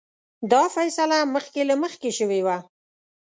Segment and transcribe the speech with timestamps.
[0.51, 2.57] دا فیصله مخکې له مخکې شوې وه.